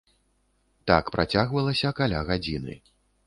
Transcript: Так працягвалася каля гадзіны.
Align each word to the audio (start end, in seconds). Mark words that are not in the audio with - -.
Так 0.91 1.11
працягвалася 1.17 1.93
каля 2.01 2.25
гадзіны. 2.33 2.73